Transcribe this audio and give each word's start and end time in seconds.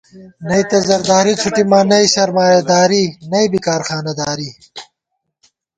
نئ 0.47 0.61
تہ 0.69 0.77
زرداری 0.87 1.33
څھُٹَمان، 1.41 1.85
نئ 1.89 2.05
سرمایہ 2.15 2.61
داری 2.69 3.03
نئیبی 3.31 3.59
کارخانہ 3.67 4.13
داری 4.19 4.49